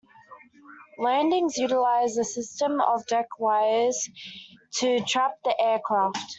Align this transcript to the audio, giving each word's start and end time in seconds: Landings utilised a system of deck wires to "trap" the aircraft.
Landings 0.97 1.59
utilised 1.59 2.17
a 2.17 2.23
system 2.23 2.81
of 2.81 3.05
deck 3.05 3.27
wires 3.37 4.09
to 4.79 4.99
"trap" 5.01 5.37
the 5.43 5.53
aircraft. 5.61 6.17